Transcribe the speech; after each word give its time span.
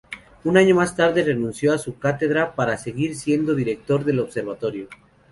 Un 0.45 0.57
año 0.57 0.73
más 0.73 0.95
tarde 0.95 1.23
renunció 1.23 1.71
a 1.73 1.77
su 1.77 1.99
cátedra 1.99 2.55
para 2.55 2.75
seguir 2.79 3.15
siendo 3.15 3.53
director 3.53 4.03
del 4.03 4.19
observatorio. 4.21 4.87